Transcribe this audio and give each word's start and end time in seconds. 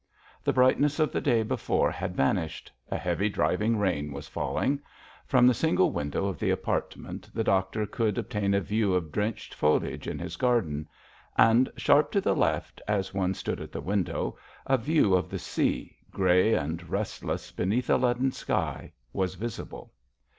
The 0.43 0.51
brightness 0.51 0.97
of 0.99 1.11
the 1.11 1.21
day 1.21 1.43
before 1.43 1.91
had 1.91 2.15
vanished; 2.15 2.71
a 2.89 2.97
heavy 2.97 3.29
driving 3.29 3.77
rain 3.77 4.11
was 4.11 4.27
falling. 4.27 4.81
From 5.27 5.45
the 5.45 5.53
single 5.53 5.91
window 5.91 6.25
of 6.25 6.39
the 6.39 6.49
apartment 6.49 7.29
the 7.35 7.43
doctor 7.43 7.85
could 7.85 8.17
obtain 8.17 8.55
a 8.55 8.61
view 8.61 8.95
of 8.95 9.11
drenched 9.11 9.53
foliage 9.53 10.07
in 10.07 10.17
his 10.17 10.37
garden. 10.37 10.87
And, 11.37 11.69
sharp 11.77 12.11
to 12.13 12.19
the 12.21 12.35
left, 12.35 12.81
as 12.87 13.13
one 13.13 13.35
stood 13.35 13.61
at 13.61 13.71
the 13.71 13.79
window, 13.79 14.39
a 14.65 14.79
view 14.79 15.13
of 15.13 15.29
the 15.29 15.37
sea, 15.37 15.95
grey 16.09 16.55
and 16.55 16.89
restless 16.89 17.51
beneath 17.51 17.87
a 17.87 17.97
leaden 17.97 18.31
sky, 18.31 18.93
was 19.13 19.35
visible. 19.35 19.93